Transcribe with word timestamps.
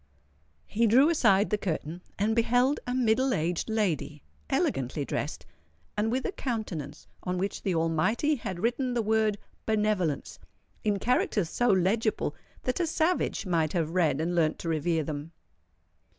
He 0.65 0.87
drew 0.87 1.09
aside 1.11 1.51
the 1.51 1.59
curtain, 1.59 2.01
and 2.17 2.35
beheld 2.35 2.79
a 2.87 2.95
middle 2.95 3.35
aged 3.35 3.69
lady, 3.69 4.23
elegantly 4.49 5.05
dressed, 5.05 5.45
and 5.95 6.11
with 6.11 6.25
a 6.25 6.31
countenance 6.31 7.05
on 7.21 7.37
which 7.37 7.61
the 7.61 7.75
Almighty 7.75 8.33
had 8.37 8.59
written 8.59 8.95
the 8.95 9.03
word 9.03 9.37
"Benevolence" 9.67 10.39
in 10.83 10.97
characters 10.97 11.51
so 11.51 11.67
legible, 11.67 12.35
that 12.63 12.79
a 12.79 12.87
savage 12.87 13.45
might 13.45 13.73
have 13.73 13.91
read 13.91 14.19
and 14.19 14.33
learnt 14.33 14.57
to 14.57 14.69
revere 14.69 15.03
them. 15.03 15.33